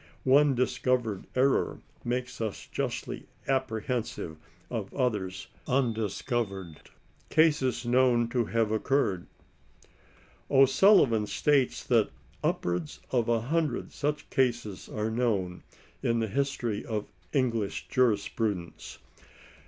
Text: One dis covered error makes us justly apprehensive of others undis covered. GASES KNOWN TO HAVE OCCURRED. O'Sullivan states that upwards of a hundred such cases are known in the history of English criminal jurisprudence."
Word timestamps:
One 0.23 0.55
dis 0.55 0.79
covered 0.79 1.27
error 1.35 1.79
makes 2.03 2.41
us 2.41 2.65
justly 2.71 3.27
apprehensive 3.47 4.37
of 4.71 4.91
others 4.95 5.45
undis 5.67 6.25
covered. 6.25 6.89
GASES 7.29 7.85
KNOWN 7.85 8.27
TO 8.29 8.45
HAVE 8.45 8.71
OCCURRED. 8.71 9.27
O'Sullivan 10.49 11.27
states 11.27 11.83
that 11.83 12.09
upwards 12.43 12.99
of 13.11 13.29
a 13.29 13.41
hundred 13.41 13.91
such 13.91 14.27
cases 14.31 14.89
are 14.89 15.11
known 15.11 15.61
in 16.01 16.17
the 16.17 16.27
history 16.27 16.83
of 16.83 17.05
English 17.31 17.87
criminal 17.87 17.93
jurisprudence." 18.15 18.97